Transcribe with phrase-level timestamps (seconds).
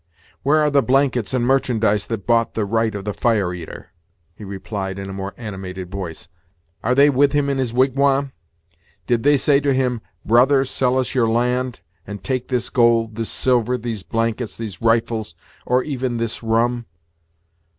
[0.41, 3.91] "Where are the blankets and merchandise that bought the right of the Fire eater?"
[4.33, 6.27] he replied in a more animated voice;
[6.83, 8.31] "are they with him in his wigwam?
[9.05, 13.29] Did they say to him, Brother, sell us your land, and take this gold, this
[13.29, 15.35] silver, these blankets, these rifles,
[15.67, 16.87] or even this rum?